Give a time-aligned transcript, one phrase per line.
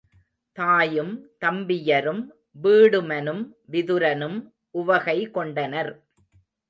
[0.57, 1.11] தாயும்,
[1.45, 2.23] தம்பியரும்,
[2.63, 3.43] வீடுமனும்,
[3.71, 4.39] விதுரனும்
[4.71, 5.91] உவகை கொண்டனர்.